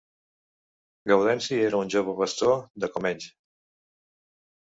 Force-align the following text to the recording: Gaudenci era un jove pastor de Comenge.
Gaudenci 1.11 1.59
era 1.65 1.81
un 1.85 1.91
jove 1.95 2.15
pastor 2.21 2.57
de 2.85 2.91
Comenge. 2.95 3.29